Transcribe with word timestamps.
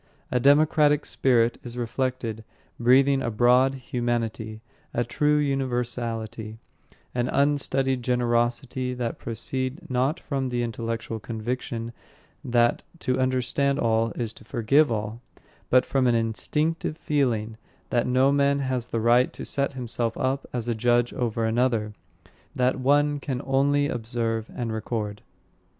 A 0.31 0.39
democratic 0.39 1.05
spirit 1.05 1.59
is 1.63 1.77
reflected, 1.77 2.43
breathing 2.79 3.21
a 3.21 3.29
broad 3.29 3.75
humanity, 3.75 4.61
a 4.95 5.03
true 5.03 5.37
universality, 5.37 6.57
an 7.13 7.27
unstudied 7.29 8.01
generosity 8.03 8.95
that 8.95 9.19
proceed 9.19 9.87
not 9.91 10.19
from 10.19 10.49
the 10.49 10.63
intellectual 10.63 11.19
conviction 11.19 11.93
that 12.43 12.81
to 12.97 13.19
understand 13.19 13.77
all 13.77 14.11
is 14.15 14.33
to 14.33 14.43
forgive 14.43 14.91
all, 14.91 15.21
but 15.69 15.85
from 15.85 16.07
an 16.07 16.15
instinctive 16.15 16.97
feeling 16.97 17.57
that 17.91 18.07
no 18.07 18.31
man 18.31 18.57
has 18.57 18.87
the 18.87 18.99
right 18.99 19.31
to 19.33 19.45
set 19.45 19.73
himself 19.73 20.17
up 20.17 20.47
as 20.51 20.67
a 20.67 20.73
judge 20.73 21.13
over 21.13 21.45
another, 21.45 21.93
that 22.55 22.79
one 22.79 23.19
can 23.19 23.39
only 23.45 23.87
observe 23.87 24.49
and 24.55 24.73
record. 24.73 25.21